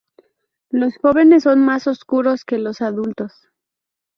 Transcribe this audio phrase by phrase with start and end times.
[0.71, 3.33] Los jóvenes son más oscuros que los adultos.